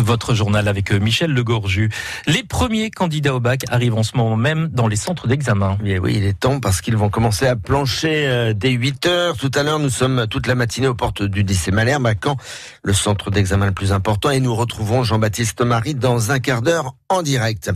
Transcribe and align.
Votre 0.00 0.34
journal 0.34 0.68
avec 0.68 0.92
euh, 0.92 0.98
Michel 0.98 1.32
Legorju. 1.32 1.90
Les 2.26 2.42
premiers 2.42 2.90
candidats 2.90 3.34
au 3.34 3.40
bac 3.40 3.64
arrivent 3.70 3.94
en 3.94 4.02
ce 4.02 4.16
moment 4.16 4.36
même 4.36 4.68
dans 4.68 4.88
les 4.88 4.96
centres 4.96 5.26
d'examen. 5.26 5.78
Oui, 5.82 5.98
oui, 5.98 6.14
il 6.16 6.24
est 6.24 6.38
temps 6.38 6.60
parce 6.60 6.80
qu'ils 6.80 6.96
vont 6.96 7.08
commencer 7.08 7.46
à 7.46 7.56
plancher 7.56 8.26
euh, 8.26 8.52
dès 8.52 8.70
8 8.70 9.06
heures. 9.06 9.36
Tout 9.36 9.50
à 9.54 9.62
l'heure, 9.62 9.78
nous 9.78 9.90
sommes 9.90 10.26
toute 10.28 10.46
la 10.46 10.54
matinée 10.54 10.86
aux 10.86 10.94
portes 10.94 11.22
du 11.22 11.42
lycée 11.42 11.70
Malherbe 11.70 12.06
à 12.06 12.14
Caen, 12.22 12.36
le 12.82 12.92
centre 12.92 13.30
d'examen 13.30 13.66
le 13.66 13.72
plus 13.72 13.92
important, 13.92 14.30
et 14.30 14.40
nous 14.40 14.54
retrouvons 14.54 15.02
Jean-Baptiste 15.02 15.62
Marie 15.62 15.94
dans 15.94 16.30
un 16.30 16.40
quart 16.40 16.62
d'heure 16.62 16.94
en 17.08 17.22
direct. 17.22 17.70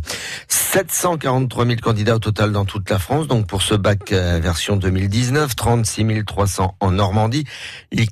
743 0.48 1.66
000 1.66 1.77
candidats 1.80 2.16
au 2.16 2.21
total 2.21 2.52
dans 2.52 2.65
toute 2.65 2.91
la 2.91 2.98
France, 2.98 3.27
donc 3.29 3.47
pour 3.47 3.62
ce 3.62 3.75
bac 3.75 4.12
euh, 4.12 4.41
version 4.43 4.77
2019, 4.77 5.57
36 5.57 6.25
300 6.25 6.77
en 6.80 6.91
Normandie, 6.91 7.45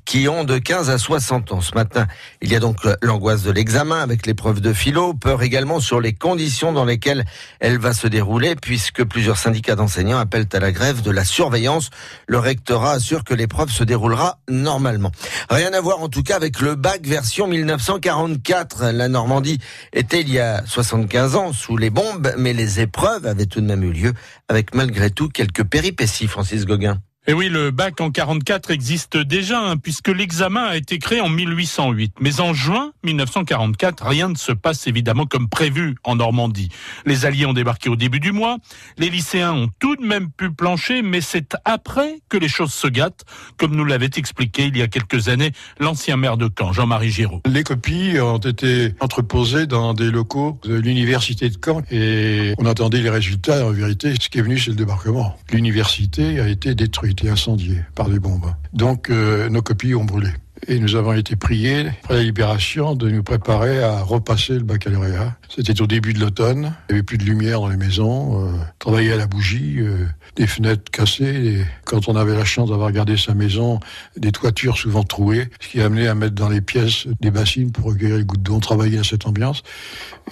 qui 0.05 0.29
ont 0.29 0.45
de 0.45 0.59
15 0.59 0.91
à 0.91 0.99
60 0.99 1.53
ans. 1.53 1.61
Ce 1.61 1.75
matin, 1.75 2.07
il 2.43 2.51
y 2.51 2.57
a 2.57 2.61
donc 2.61 2.79
l'angoisse 3.03 3.43
de 3.43 3.51
l'examen 3.51 3.98
avec 4.01 4.27
l'épreuve 4.27 4.61
de 4.61 4.73
philo, 4.73 5.15
peur 5.15 5.43
également 5.43 5.81
sur 5.81 6.01
les 6.01 6.13
conditions 6.13 6.73
dans 6.73 6.85
lesquelles 6.85 7.25
elle 7.61 7.79
va 7.79 7.93
se 7.93 8.07
dérouler, 8.07 8.57
puisque 8.57 9.05
plusieurs 9.05 9.39
syndicats 9.39 9.77
d'enseignants 9.77 10.19
appellent 10.19 10.49
à 10.53 10.59
la 10.59 10.73
grève 10.73 11.03
de 11.03 11.11
la 11.11 11.25
surveillance. 11.25 11.91
Le 12.27 12.39
rectorat 12.39 12.93
assure 12.93 13.25
que 13.25 13.35
l'épreuve 13.35 13.71
se 13.71 13.85
déroulera 13.85 14.39
normalement. 14.49 15.13
Rien 15.51 15.73
à 15.73 15.81
voir 15.81 16.01
en 16.01 16.09
tout 16.09 16.23
cas 16.23 16.37
avec 16.37 16.61
le 16.61 16.75
bac 16.75 17.07
version 17.07 17.47
1944. 17.47 18.87
La 18.93 19.09
Normandie 19.09 19.59
était 19.93 20.21
il 20.21 20.31
y 20.31 20.39
a 20.39 20.63
75 20.67 21.37
ans 21.37 21.53
sous 21.53 21.77
les 21.77 21.91
bombes, 21.91 22.33
mais 22.37 22.53
les 22.53 22.81
épreuves 22.81 23.27
avaient 23.27 23.47
tout 23.47 23.61
de 23.61 23.67
même 23.67 23.83
eu 23.83 23.93
lieu 23.93 24.13
avec 24.49 24.75
malgré 24.75 25.11
tout 25.11 25.29
quelques 25.29 25.65
péripéties, 25.65 26.27
Francis 26.27 26.65
Gauguin. 26.65 27.01
Et 27.31 27.35
oui, 27.35 27.51
le 27.51 27.71
bac 27.71 28.01
en 28.01 28.11
44 28.11 28.71
existe 28.71 29.19
déjà, 29.19 29.61
hein, 29.61 29.77
puisque 29.77 30.09
l'examen 30.09 30.65
a 30.65 30.77
été 30.79 30.99
créé 30.99 31.21
en 31.21 31.29
1808. 31.29 32.15
Mais 32.21 32.41
en 32.41 32.55
juin 32.55 32.93
1944, 33.05 34.07
rien 34.07 34.31
ne 34.31 34.35
se 34.35 34.51
passe 34.53 34.87
évidemment 34.87 35.27
comme 35.27 35.47
prévu 35.47 35.97
en 36.05 36.17
Normandie. 36.17 36.71
Les 37.05 37.27
Alliés 37.27 37.45
ont 37.45 37.53
débarqué 37.53 37.91
au 37.91 37.97
début 37.97 38.19
du 38.19 38.33
mois, 38.33 38.57
les 38.97 39.11
lycéens 39.11 39.53
ont 39.53 39.69
tout 39.79 39.95
de 39.97 40.07
même 40.07 40.31
pu 40.31 40.51
plancher, 40.51 41.03
mais 41.03 41.21
c'est 41.21 41.55
après 41.67 42.21
que 42.31 42.39
les 42.39 42.49
choses 42.49 42.73
se 42.73 42.89
gâtent, 42.89 43.27
comme 43.59 43.77
nous 43.77 43.85
l'avait 43.85 44.09
expliqué 44.17 44.65
il 44.65 44.79
y 44.79 44.81
a 44.81 44.89
quelques 44.89 45.29
années 45.29 45.53
l'ancien 45.81 46.17
maire 46.17 46.39
de 46.39 46.49
Caen, 46.49 46.73
Jean-Marie 46.73 47.11
Giraud. 47.11 47.43
Les 47.45 47.63
copies 47.63 48.19
ont 48.21 48.39
été 48.39 48.95
entreposées 49.01 49.67
dans 49.67 49.93
des 49.93 50.11
locaux 50.11 50.59
de 50.65 50.77
l'université 50.77 51.51
de 51.51 51.59
Caen 51.63 51.83
et 51.91 52.55
on 52.57 52.65
attendait 52.65 53.03
les 53.03 53.11
résultats. 53.11 53.67
En 53.67 53.73
vérité, 53.73 54.15
ce 54.19 54.31
qui 54.31 54.39
est 54.39 54.43
venu, 54.43 54.59
c'est 54.59 54.71
le 54.71 54.77
débarquement. 54.77 55.37
L'université 55.53 56.41
a 56.41 56.49
été 56.49 56.75
détruite 56.75 57.18
été 57.19 57.29
incendié 57.29 57.83
par 57.95 58.09
des 58.09 58.19
bombes. 58.19 58.55
Donc 58.73 59.11
euh, 59.11 59.49
nos 59.49 59.63
copies 59.63 59.95
ont 59.95 60.05
brûlé. 60.05 60.31
Et 60.67 60.79
nous 60.81 60.97
avons 60.97 61.13
été 61.13 61.37
priés, 61.37 61.87
après 62.03 62.15
la 62.15 62.23
libération, 62.23 62.95
de 62.95 63.09
nous 63.09 63.23
préparer 63.23 63.83
à 63.83 64.03
repasser 64.03 64.55
le 64.55 64.65
baccalauréat. 64.65 65.37
C'était 65.49 65.81
au 65.81 65.87
début 65.87 66.13
de 66.13 66.21
l'automne. 66.21 66.75
Il 66.89 66.93
n'y 66.93 66.99
avait 66.99 67.03
plus 67.03 67.19
de 67.19 67.25
lumière 67.25 67.61
dans 67.61 67.69
les 67.69 67.77
maisons. 67.77 68.47
Euh, 68.47 68.59
travailler 68.79 69.13
à 69.13 69.17
la 69.17 69.27
bougie, 69.27 69.77
euh, 69.79 70.07
des 70.37 70.47
fenêtres 70.47 70.91
cassées. 70.91 71.65
quand 71.85 72.09
on 72.09 72.17
avait 72.17 72.37
la 72.37 72.45
chance 72.45 72.71
d'avoir 72.71 72.93
gardé 72.93 73.17
sa 73.17 73.35
maison, 73.35 73.81
des 74.17 74.33
toitures 74.33 74.77
souvent 74.77 75.05
trouées, 75.05 75.49
ce 75.61 75.69
qui 75.69 75.81
a 75.81 75.87
amené 75.87 76.09
à 76.09 76.15
mettre 76.15 76.35
dans 76.35 76.49
les 76.49 76.61
pièces 76.61 77.07
des 77.21 77.31
bassines 77.31 77.73
pour 77.73 77.87
recueillir 77.87 78.17
les 78.17 78.25
gouttes 78.25 78.43
d'eau. 78.43 78.59
travailler 78.59 78.99
à 78.99 79.05
cette 79.05 79.27
ambiance. 79.27 79.63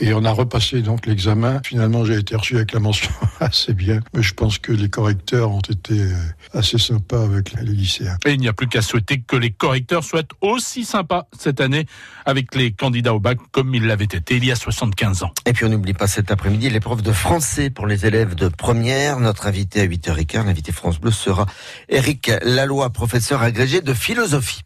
Et 0.01 0.13
on 0.13 0.25
a 0.25 0.31
repassé 0.31 0.83
donc 0.83 1.07
l'examen. 1.07 1.61
Finalement, 1.65 2.05
j'ai 2.05 2.19
été 2.19 2.37
reçu 2.37 2.57
avec 2.57 2.73
la 2.73 2.81
mention 2.81 3.11
assez 3.41 3.73
bien. 3.73 4.01
Mais 4.15 4.23
je 4.23 4.35
pense 4.35 4.59
que 4.59 4.73
les 4.73 4.89
correcteurs 4.89 5.51
ont 5.51 5.61
été 5.61 5.99
euh, 5.99 6.15
assez 6.53 6.79
sympas 6.79 7.23
avec 7.23 7.53
les 7.53 7.65
lycéens. 7.65 8.17
Et 8.27 8.33
il 8.33 8.41
n'y 8.41 8.49
a 8.49 8.53
plus 8.53 8.69
qu'à 8.69 8.83
souhaiter 8.83 9.23
que 9.27 9.37
les 9.37 9.51
correcteurs 9.51 10.05
soient 10.05 10.16
aussi 10.41 10.85
sympas 10.85 11.27
cette 11.39 11.61
année 11.61 11.87
avec 12.25 12.55
les 12.55 12.73
candidats 12.73 13.15
au 13.15 13.21
bac 13.21 13.39
comme 13.53 13.75
ils 13.75 13.87
l'avaient 13.87 14.05
été 14.05 14.37
il 14.37 14.45
y 14.45 14.53
a 14.53 14.57
75 14.57 15.23
ans. 15.23 15.33
Et 15.47 15.53
puis 15.53 15.65
on 15.65 15.69
n'oublie 15.69 15.95
pas 15.95 16.07
cet 16.07 16.31
après-midi 16.31 16.71
l'épreuve 16.71 17.03
de 17.03 17.13
français 17.13 17.71
pour 17.71 17.87
les 17.87 18.07
élèves 18.07 18.35
de 18.35 18.49
première. 18.49 19.21
Notre 19.21 19.47
invité 19.47 19.81
à 19.81 19.87
8h15, 19.87 20.47
l'invité 20.47 20.73
France 20.73 21.01
Bleu 21.01 21.11
sera 21.11 21.47
Eric 21.89 22.31
Laloy, 22.43 22.91
professeur 22.91 23.43
agrégé 23.43 23.81
de 23.81 23.95
philosophie. 23.95 24.63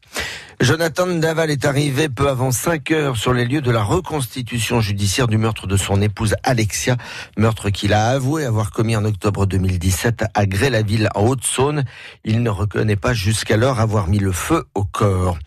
Jonathan 0.60 1.06
Daval 1.06 1.50
est 1.50 1.64
arrivé 1.64 2.10
peu 2.10 2.28
avant 2.28 2.50
5 2.50 2.90
heures 2.90 3.16
sur 3.16 3.32
les 3.32 3.46
lieux 3.46 3.62
de 3.62 3.70
la 3.70 3.82
reconstitution 3.82 4.82
judiciaire 4.82 5.26
du 5.26 5.38
meurtre 5.38 5.66
de 5.66 5.78
son 5.78 6.02
épouse 6.02 6.34
Alexia, 6.42 6.98
meurtre 7.38 7.70
qu'il 7.70 7.94
a 7.94 8.08
avoué 8.08 8.44
avoir 8.44 8.70
commis 8.70 8.94
en 8.94 9.06
octobre 9.06 9.46
2017 9.46 10.24
à 10.34 10.44
Gré-la-Ville 10.44 11.08
en 11.14 11.22
Haute-Saône. 11.22 11.84
Il 12.24 12.42
ne 12.42 12.50
reconnaît 12.50 12.96
pas 12.96 13.14
jusqu'alors 13.14 13.80
avoir 13.80 14.06
mis 14.06 14.18
le 14.18 14.32
feu 14.32 14.64
au 14.74 14.84
corps. 14.84 15.38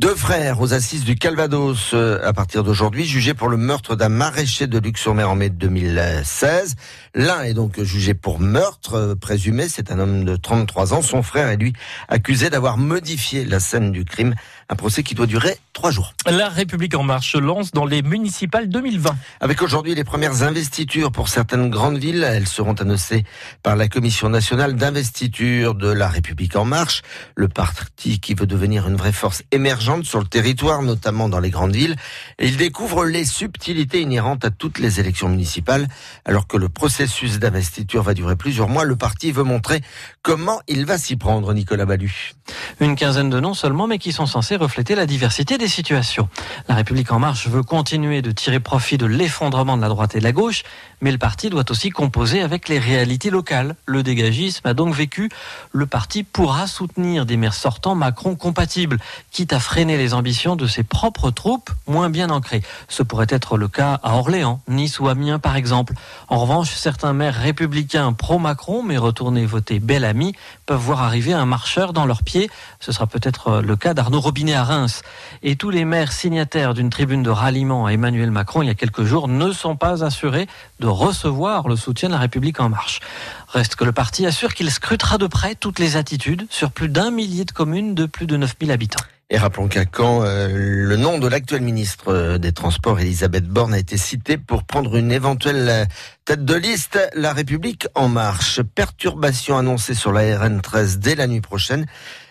Deux 0.00 0.16
frères 0.16 0.60
aux 0.60 0.74
assises 0.74 1.04
du 1.04 1.14
Calvados 1.14 1.92
euh, 1.94 2.18
à 2.24 2.32
partir 2.32 2.64
d'aujourd'hui 2.64 3.04
jugés 3.04 3.34
pour 3.34 3.48
le 3.48 3.56
meurtre 3.56 3.94
d'un 3.94 4.08
maraîcher 4.08 4.66
de 4.66 4.80
Luxembourg 4.80 5.30
en 5.30 5.36
mai 5.36 5.50
2016. 5.50 6.74
L'un 7.18 7.42
est 7.42 7.52
donc 7.52 7.82
jugé 7.82 8.14
pour 8.14 8.38
meurtre 8.38 8.94
euh, 8.94 9.14
présumé, 9.16 9.68
c'est 9.68 9.90
un 9.90 9.98
homme 9.98 10.24
de 10.24 10.36
33 10.36 10.94
ans. 10.94 11.02
Son 11.02 11.24
frère 11.24 11.48
est 11.48 11.56
lui 11.56 11.72
accusé 12.06 12.48
d'avoir 12.48 12.78
modifié 12.78 13.44
la 13.44 13.58
scène 13.58 13.90
du 13.90 14.04
crime 14.04 14.36
un 14.70 14.76
procès 14.76 15.02
qui 15.02 15.14
doit 15.14 15.26
durer 15.26 15.56
trois 15.72 15.90
jours. 15.90 16.12
La 16.26 16.48
République 16.48 16.94
en 16.94 17.02
marche 17.02 17.32
se 17.32 17.38
lance 17.38 17.70
dans 17.70 17.86
les 17.86 18.02
municipales 18.02 18.68
2020. 18.68 19.16
Avec 19.40 19.62
aujourd'hui 19.62 19.94
les 19.94 20.04
premières 20.04 20.42
investitures 20.42 21.10
pour 21.10 21.28
certaines 21.28 21.70
grandes 21.70 21.96
villes. 21.96 22.22
Elles 22.22 22.46
seront 22.46 22.74
annoncées 22.74 23.24
par 23.62 23.76
la 23.76 23.88
Commission 23.88 24.28
nationale 24.28 24.74
d'investiture 24.74 25.74
de 25.74 25.88
la 25.88 26.08
République 26.08 26.56
en 26.56 26.66
marche, 26.66 27.02
le 27.34 27.48
parti 27.48 28.20
qui 28.20 28.34
veut 28.34 28.46
devenir 28.46 28.88
une 28.88 28.96
vraie 28.96 29.12
force 29.12 29.42
émergente 29.52 30.04
sur 30.04 30.18
le 30.18 30.26
territoire, 30.26 30.82
notamment 30.82 31.28
dans 31.28 31.40
les 31.40 31.50
grandes 31.50 31.74
villes. 31.74 31.96
il 32.38 32.56
découvre 32.56 33.06
les 33.06 33.24
subtilités 33.24 34.02
inhérentes 34.02 34.44
à 34.44 34.50
toutes 34.50 34.78
les 34.78 35.00
élections 35.00 35.28
municipales. 35.28 35.88
Alors 36.26 36.46
que 36.46 36.58
le 36.58 36.68
processus 36.68 37.38
d'investiture 37.38 38.02
va 38.02 38.12
durer 38.12 38.36
plusieurs 38.36 38.68
mois, 38.68 38.84
le 38.84 38.96
parti 38.96 39.32
veut 39.32 39.44
montrer 39.44 39.80
comment 40.22 40.60
il 40.68 40.84
va 40.84 40.98
s'y 40.98 41.16
prendre, 41.16 41.54
Nicolas 41.54 41.86
Ballu. 41.86 42.32
Une 42.80 42.96
quinzaine 42.96 43.30
de 43.30 43.40
noms 43.40 43.54
seulement, 43.54 43.86
mais 43.86 43.98
qui 43.98 44.12
sont 44.12 44.26
censés 44.26 44.57
refléter 44.58 44.94
la 44.94 45.06
diversité 45.06 45.56
des 45.56 45.68
situations. 45.68 46.28
La 46.68 46.74
République 46.74 47.10
en 47.12 47.18
marche 47.18 47.48
veut 47.48 47.62
continuer 47.62 48.22
de 48.22 48.30
tirer 48.30 48.60
profit 48.60 48.98
de 48.98 49.06
l'effondrement 49.06 49.76
de 49.76 49.82
la 49.82 49.88
droite 49.88 50.14
et 50.14 50.18
de 50.18 50.24
la 50.24 50.32
gauche, 50.32 50.64
mais 51.00 51.12
le 51.12 51.18
parti 51.18 51.48
doit 51.48 51.70
aussi 51.70 51.90
composer 51.90 52.42
avec 52.42 52.68
les 52.68 52.78
réalités 52.78 53.30
locales. 53.30 53.76
Le 53.86 54.02
dégagisme 54.02 54.66
a 54.66 54.74
donc 54.74 54.94
vécu. 54.94 55.30
Le 55.72 55.86
parti 55.86 56.24
pourra 56.24 56.66
soutenir 56.66 57.24
des 57.24 57.36
maires 57.36 57.54
sortants 57.54 57.94
Macron 57.94 58.34
compatibles, 58.34 58.98
quitte 59.30 59.52
à 59.52 59.60
freiner 59.60 59.96
les 59.96 60.12
ambitions 60.14 60.56
de 60.56 60.66
ses 60.66 60.82
propres 60.82 61.30
troupes 61.30 61.70
moins 61.86 62.10
bien 62.10 62.30
ancrées. 62.30 62.62
Ce 62.88 63.02
pourrait 63.02 63.26
être 63.30 63.56
le 63.56 63.68
cas 63.68 64.00
à 64.02 64.14
Orléans, 64.14 64.60
Nice 64.68 64.98
ou 65.00 65.08
Amiens 65.08 65.38
par 65.38 65.56
exemple. 65.56 65.94
En 66.28 66.38
revanche, 66.38 66.70
certains 66.74 67.12
maires 67.12 67.40
républicains 67.40 68.12
pro-Macron, 68.12 68.82
mais 68.82 68.98
retournés 68.98 69.46
voter 69.46 69.78
bel 69.78 70.04
ami, 70.04 70.34
peuvent 70.66 70.80
voir 70.80 71.02
arriver 71.02 71.32
un 71.32 71.46
marcheur 71.46 71.92
dans 71.92 72.06
leurs 72.06 72.22
pieds. 72.22 72.50
Ce 72.80 72.92
sera 72.92 73.06
peut-être 73.06 73.60
le 73.60 73.76
cas 73.76 73.94
d'Arnaud 73.94 74.20
Robinet 74.20 74.47
à 74.54 74.64
Reims. 74.64 75.02
Et 75.42 75.56
tous 75.56 75.70
les 75.70 75.84
maires 75.84 76.12
signataires 76.12 76.74
d'une 76.74 76.90
tribune 76.90 77.22
de 77.22 77.30
ralliement 77.30 77.86
à 77.86 77.92
Emmanuel 77.92 78.30
Macron 78.30 78.62
il 78.62 78.66
y 78.66 78.70
a 78.70 78.74
quelques 78.74 79.04
jours 79.04 79.28
ne 79.28 79.52
sont 79.52 79.76
pas 79.76 80.04
assurés 80.04 80.46
de 80.80 80.86
recevoir 80.86 81.68
le 81.68 81.76
soutien 81.76 82.08
de 82.08 82.14
la 82.14 82.20
République 82.20 82.60
en 82.60 82.68
marche. 82.68 83.00
Reste 83.48 83.76
que 83.76 83.84
le 83.84 83.92
parti 83.92 84.26
assure 84.26 84.54
qu'il 84.54 84.70
scrutera 84.70 85.18
de 85.18 85.26
près 85.26 85.54
toutes 85.54 85.78
les 85.78 85.96
attitudes 85.96 86.46
sur 86.50 86.70
plus 86.70 86.88
d'un 86.88 87.10
millier 87.10 87.44
de 87.44 87.52
communes 87.52 87.94
de 87.94 88.06
plus 88.06 88.26
de 88.26 88.36
9000 88.36 88.70
habitants. 88.70 89.04
Et 89.30 89.36
rappelons 89.36 89.68
qu'à 89.68 89.84
Caen, 89.84 90.22
euh, 90.24 90.48
le 90.50 90.96
nom 90.96 91.18
de 91.18 91.28
l'actuelle 91.28 91.60
ministre 91.60 92.08
euh, 92.08 92.38
des 92.38 92.52
Transports, 92.52 92.98
Elisabeth 92.98 93.46
Borne, 93.46 93.74
a 93.74 93.78
été 93.78 93.98
cité 93.98 94.38
pour 94.38 94.64
prendre 94.64 94.96
une 94.96 95.12
éventuelle 95.12 95.68
euh, 95.68 95.84
tête 96.24 96.46
de 96.46 96.54
liste. 96.54 96.98
La 97.14 97.34
République 97.34 97.88
en 97.94 98.08
marche. 98.08 98.62
Perturbation 98.62 99.58
annoncée 99.58 99.92
sur 99.92 100.12
la 100.12 100.22
RN13 100.22 100.96
dès 100.96 101.14
la 101.14 101.26
nuit 101.26 101.42
prochaine 101.42 101.84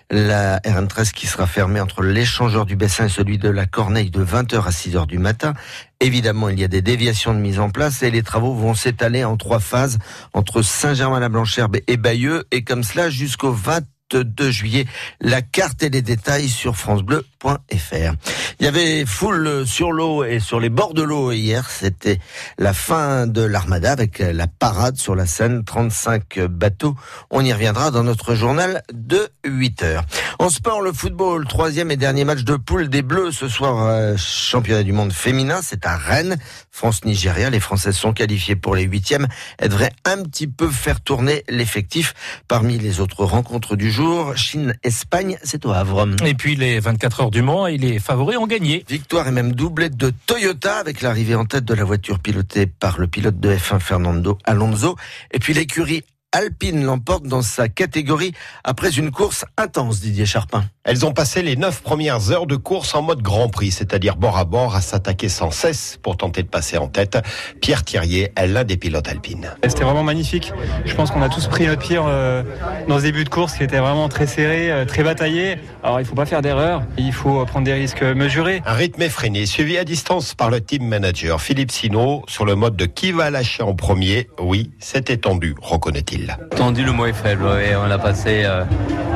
la 0.10 0.60
RN13 0.60 1.12
qui 1.12 1.28
sera 1.28 1.48
fermée 1.48 1.82
entre 1.82 2.02
l'échangeur 2.02 2.66
du 2.66 2.76
Bessin 2.76 3.06
et 3.06 3.10
celui 3.10 3.38
de 3.38 3.50
la 3.50 3.66
Corneille 3.66 4.10
de 4.10 4.24
20h 4.24 4.66
à 4.66 4.70
6h 4.70 5.06
du 5.06 5.20
matin. 5.20 5.54
Évidemment, 6.00 6.50
il 6.50 6.60
y 6.60 6.64
a 6.64 6.68
des 6.68 6.82
déviations 6.82 7.34
de 7.34 7.40
mise 7.40 7.60
en 7.60 7.70
place 7.70 8.04
et 8.04 8.12
les 8.12 8.24
travaux 8.24 8.54
vont 8.54 8.74
s'étaler 8.74 9.24
en 9.24 9.36
trois 9.36 9.60
phases 9.60 9.98
entre 10.34 10.62
Saint-Germain-la-Blancherbe 10.62 11.78
et 11.88 11.98
Bayeux 11.98 12.46
et 12.52 12.64
comme 12.64 12.84
cela 12.84 13.10
jusqu'au 13.10 13.52
20 13.52 13.82
22 14.14 14.52
juillet. 14.52 14.86
La 15.20 15.42
carte 15.42 15.84
et 15.84 15.90
les 15.90 16.02
détails 16.02 16.48
sur 16.48 16.76
francebleu.fr. 16.78 18.14
Il 18.60 18.66
y 18.66 18.68
avait 18.68 19.06
foule 19.06 19.66
sur 19.66 19.92
l'eau 19.92 20.24
et 20.24 20.40
sur 20.40 20.60
les 20.60 20.70
bords 20.70 20.94
de 20.94 21.04
l'eau 21.04 21.32
hier. 21.32 21.70
C'était 21.70 22.20
la 22.58 22.74
fin 22.74 23.28
de 23.28 23.42
l'armada 23.42 23.92
avec 23.92 24.20
la 24.20 24.48
parade 24.48 24.98
sur 24.98 25.16
la 25.16 25.26
Seine. 25.26 25.64
35 25.64 26.40
bateaux. 26.40 26.96
On 27.30 27.44
y 27.44 27.52
reviendra 27.52 27.92
dans 27.92 28.04
notre 28.04 28.36
journal 28.36 28.84
de 28.94 29.28
8 29.46 29.84
heures. 29.84 30.04
En 30.40 30.50
sport, 30.50 30.82
le 30.82 30.94
football, 30.94 31.46
troisième 31.48 31.92
et 31.92 31.98
dernier 31.98 32.24
match 32.24 32.44
de 32.44 32.56
poule 32.56 32.90
des 32.90 33.02
Bleus 33.02 33.32
ce 33.32 33.48
soir, 33.48 33.86
euh, 33.86 34.16
championnat 34.18 34.84
du 34.84 34.94
monde 34.94 35.12
féminin. 35.12 35.60
C'est 35.62 35.86
à 35.86 35.98
Rennes. 35.98 36.38
France-Nigeria. 36.72 37.50
Les 37.50 37.60
Françaises 37.60 37.98
sont 37.98 38.14
qualifiées 38.14 38.56
pour 38.56 38.76
les 38.76 38.84
huitièmes. 38.84 39.28
Elles 39.58 39.70
devraient 39.70 39.94
un 40.06 40.24
petit 40.24 40.48
peu 40.48 40.70
faire 40.70 41.02
tourner 41.02 41.44
l'effectif 41.50 42.14
parmi 42.48 42.78
les 42.78 43.00
autres 43.00 43.26
rencontres 43.26 43.76
du 43.76 43.92
jour. 43.92 43.97
Chine-Espagne, 44.36 45.38
c'est 45.44 45.66
au 45.66 45.72
Havre. 45.72 46.08
Et 46.26 46.34
puis 46.34 46.56
les 46.56 46.80
24 46.80 47.22
heures 47.22 47.32
du 47.32 47.42
Mans 47.42 47.68
et 47.68 47.78
les 47.78 48.00
favoris 48.00 48.38
ont 48.38 48.48
gagné. 48.48 48.86
Victoire 48.88 49.28
et 49.28 49.32
même 49.32 49.54
doublette 49.54 49.98
de 49.98 50.12
Toyota 50.26 50.78
avec 50.78 51.02
l'arrivée 51.02 51.36
en 51.36 51.46
tête 51.46 51.66
de 51.66 51.74
la 51.74 51.84
voiture 51.84 52.20
pilotée 52.20 52.68
par 52.68 53.00
le 53.00 53.08
pilote 53.08 53.40
de 53.40 53.56
F1 53.56 53.80
Fernando 53.80 54.38
Alonso. 54.44 54.96
Et 55.32 55.40
puis 55.40 55.54
l'écurie 55.54 56.04
Alpine 56.34 56.84
l'emporte 56.84 57.24
dans 57.24 57.42
sa 57.42 57.70
catégorie 57.70 58.34
après 58.66 58.90
une 58.90 59.12
course 59.12 59.46
intense, 59.56 60.02
Didier 60.02 60.26
Charpin. 60.26 60.66
Elles 60.84 61.06
ont 61.06 61.14
passé 61.14 61.42
les 61.42 61.56
neuf 61.56 61.82
premières 61.82 62.32
heures 62.32 62.48
de 62.48 62.58
course 62.58 62.96
en 62.96 63.02
mode 63.02 63.22
Grand 63.22 63.48
Prix, 63.48 63.72
c'est-à-dire 63.72 64.18
bord 64.18 64.38
à 64.38 64.44
bord, 64.44 64.76
à 64.76 64.82
s'attaquer 64.82 65.30
sans 65.30 65.52
cesse 65.52 65.98
pour 66.04 66.18
tenter 66.18 66.44
de 66.44 66.50
passer 66.50 66.78
en 66.78 66.90
tête. 66.90 67.18
Pierre 67.62 67.86
Thierrier 67.86 68.34
est 68.36 68.48
l'un 68.48 68.66
des 68.66 68.76
pilotes 68.76 69.08
alpines. 69.08 69.54
C'était 69.64 69.86
vraiment 69.86 70.04
magnifique. 70.04 70.52
Je 70.84 70.94
pense 70.96 71.12
qu'on 71.12 71.22
a 71.22 71.30
tous 71.30 71.48
pris 71.48 71.66
notre 71.66 71.82
pire 71.82 72.04
euh, 72.06 72.44
dans 72.90 72.98
ce 72.98 73.04
début 73.04 73.24
de 73.24 73.30
course 73.30 73.54
qui 73.54 73.64
était 73.64 73.80
vraiment 73.80 74.10
très 74.10 74.28
serré, 74.28 74.70
euh, 74.70 74.84
très 74.84 75.04
bataillé. 75.04 75.60
Alors 75.82 76.02
il 76.02 76.06
faut 76.06 76.16
pas 76.16 76.26
faire 76.26 76.42
d'erreur, 76.42 76.84
il 76.98 77.14
faut 77.14 77.46
prendre 77.46 77.66
des 77.66 77.74
risques 77.74 78.04
mesurés. 78.04 78.62
Un 78.66 78.74
rythme 78.74 79.02
effréné, 79.02 79.46
suivi 79.46 79.78
à 79.78 79.86
distance 79.86 80.36
par 80.36 80.50
le 80.50 80.60
team 80.60 80.86
manager 80.86 81.42
Philippe 81.42 81.72
Sino 81.72 82.24
sur 82.28 82.46
le 82.46 82.56
mode 82.56 82.76
de 82.76 82.86
qui 82.86 83.14
va 83.14 83.30
lâcher 83.30 83.64
en 83.64 83.76
premier. 83.76 84.30
Oui, 84.40 84.72
c'était 84.80 85.18
tendu, 85.18 85.56
reconnaît-il. 85.62 86.17
Tendu, 86.56 86.84
le 86.84 86.92
mot 86.92 87.06
est 87.06 87.14
faible. 87.14 87.44
Ouais. 87.44 87.76
On 87.76 87.90
a 87.90 87.98
passé 87.98 88.44
euh, 88.46 88.64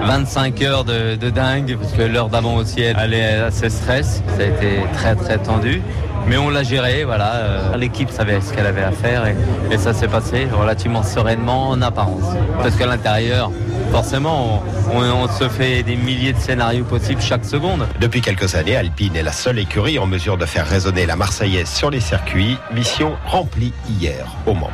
25 0.03 0.61
heures 0.61 0.83
de, 0.83 1.15
de 1.15 1.29
dingue 1.29 1.77
parce 1.79 1.93
que 1.93 2.01
l'heure 2.03 2.29
d'avant 2.29 2.55
aussi 2.55 2.81
elle 2.81 3.13
est 3.13 3.35
assez 3.35 3.69
stress. 3.69 4.21
Ça 4.37 4.43
a 4.43 4.45
été 4.45 4.79
très 4.93 5.15
très 5.15 5.37
tendu. 5.37 5.81
Mais 6.27 6.37
on 6.37 6.49
l'a 6.49 6.63
géré, 6.63 7.03
voilà. 7.03 7.33
Euh, 7.33 7.77
L'équipe 7.77 8.09
savait 8.11 8.39
ce 8.41 8.53
qu'elle 8.53 8.67
avait 8.67 8.83
à 8.83 8.91
faire 8.91 9.25
et, 9.25 9.35
et 9.71 9.77
ça 9.77 9.93
s'est 9.93 10.07
passé 10.07 10.47
relativement 10.51 11.03
sereinement 11.03 11.69
en 11.69 11.81
apparence. 11.81 12.35
Parce 12.61 12.75
qu'à 12.75 12.85
l'intérieur, 12.85 13.51
forcément, 13.91 14.61
on, 14.93 14.97
on, 14.99 15.23
on, 15.23 15.27
se 15.27 15.49
fait 15.49 15.81
des 15.81 15.95
milliers 15.95 16.33
de 16.33 16.39
scénarios 16.39 16.83
possibles 16.85 17.21
chaque 17.21 17.43
seconde. 17.45 17.87
Depuis 17.99 18.21
quelques 18.21 18.53
années, 18.55 18.75
Alpine 18.75 19.15
est 19.15 19.23
la 19.23 19.31
seule 19.31 19.57
écurie 19.57 19.97
en 19.97 20.05
mesure 20.05 20.37
de 20.37 20.45
faire 20.45 20.67
résonner 20.67 21.05
la 21.07 21.15
Marseillaise 21.15 21.69
sur 21.69 21.89
les 21.89 21.99
circuits. 21.99 22.57
Mission 22.71 23.13
remplie 23.25 23.73
hier 23.89 24.27
au 24.45 24.53
Mans. 24.53 24.69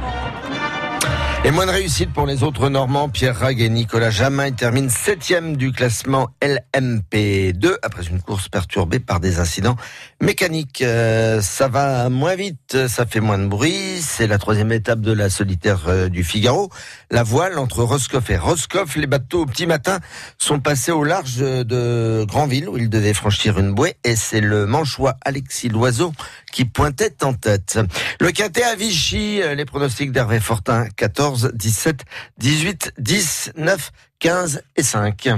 Et 1.46 1.52
moins 1.52 1.66
de 1.66 1.72
réussite 1.72 2.12
pour 2.12 2.26
les 2.26 2.44
autres 2.44 2.68
Normands, 2.68 3.10
Pierre 3.10 3.38
Rag 3.38 3.62
et 3.62 3.70
Nicolas 3.70 4.10
Jamin 4.10 4.52
terminent 4.52 4.90
septième 4.90 5.56
du 5.56 5.72
classement 5.72 6.30
LMP2 6.42 7.76
après 7.84 8.04
une 8.08 8.22
course 8.22 8.50
perturbée 8.50 9.00
par 9.00 9.20
des 9.20 9.40
incidents 9.40 9.78
mécaniques. 10.20 10.82
Euh, 10.82 11.40
ça 11.42 11.68
va 11.70 12.10
moins 12.10 12.36
vite, 12.36 12.88
ça 12.88 13.06
fait 13.06 13.22
moins 13.22 13.38
de 13.38 13.46
bruit. 13.46 14.02
C'est 14.02 14.28
la 14.28 14.40
troisième 14.40 14.72
étape 14.72 15.00
de 15.00 15.14
la 15.14 15.30
solitaire 15.30 15.84
euh, 15.88 16.10
du 16.10 16.24
Figaro. 16.24 16.70
La 17.12 17.24
voile 17.24 17.60
entre 17.60 17.84
Roscoff 17.84 18.30
et 18.30 18.38
Roscoff, 18.38 18.96
les 18.96 19.08
bateaux 19.08 19.44
au 19.44 19.46
petit 19.46 19.68
matin 19.68 20.00
sont 20.40 20.60
passés 20.60 20.92
au 20.92 21.04
large 21.04 21.38
de 21.38 22.26
Granville 22.28 22.68
où 22.68 22.78
ils 22.78 22.90
devaient 22.90 23.14
franchir 23.14 23.60
une 23.60 23.74
bouée 23.74 23.96
et 24.04 24.16
c'est 24.16 24.42
le 24.42 24.66
manchois 24.66 25.16
Alexis 25.24 25.70
Loiseau 25.70 26.12
qui 26.52 26.66
pointait 26.66 27.24
en 27.24 27.34
tête. 27.34 27.80
Le 28.20 28.32
quintet 28.32 28.64
à 28.64 28.76
Vichy, 28.76 29.40
les 29.56 29.66
pronostics 29.66 30.12
d'Hervé 30.12 30.40
Fortin, 30.40 30.88
14 30.96 31.37
17, 31.54 32.04
18, 32.38 32.92
10, 32.98 33.52
9, 33.56 33.92
15 34.20 34.62
et 34.76 34.84
5. 34.84 35.30